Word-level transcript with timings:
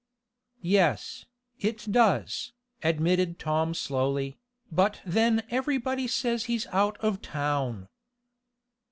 "Yes, 0.63 1.25
it 1.59 1.85
does," 1.91 2.53
admitted 2.83 3.37
Tom 3.37 3.75
slowly, 3.75 4.39
"but 4.71 4.99
then 5.05 5.43
everybody 5.51 6.07
says 6.07 6.45
he's 6.45 6.65
out 6.71 6.97
of 7.01 7.21
town." 7.21 7.87